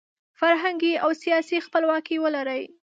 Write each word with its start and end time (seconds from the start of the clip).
فرهنګي 0.39 0.93
او 1.03 1.09
سیاسي 1.23 1.57
خپلواکي 1.65 2.17
ولري. 2.23 2.63